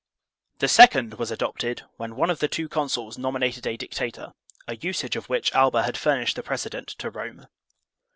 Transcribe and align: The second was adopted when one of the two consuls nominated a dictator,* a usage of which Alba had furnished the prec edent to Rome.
The 0.57 0.67
second 0.67 1.13
was 1.19 1.29
adopted 1.29 1.83
when 1.97 2.15
one 2.15 2.31
of 2.31 2.39
the 2.39 2.47
two 2.47 2.67
consuls 2.67 3.19
nominated 3.19 3.67
a 3.67 3.77
dictator,* 3.77 4.33
a 4.67 4.77
usage 4.77 5.15
of 5.15 5.29
which 5.29 5.53
Alba 5.53 5.83
had 5.83 5.95
furnished 5.95 6.37
the 6.37 6.41
prec 6.41 6.65
edent 6.65 6.87
to 6.97 7.11
Rome. 7.11 7.45